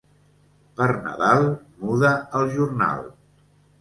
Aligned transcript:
Per 0.79 0.87
Nadal 1.03 1.45
muda 1.85 2.15
el 2.41 2.51
jornal. 2.59 3.05